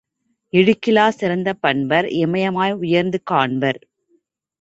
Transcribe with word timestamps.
இழுக்கிலாச் 0.53 1.17
சிறந்த 1.17 1.49
பண்பர் 1.61 2.07
இமயமாய் 2.21 2.73
உயர்ந்து 2.73 3.19
காண்பர். 3.31 3.79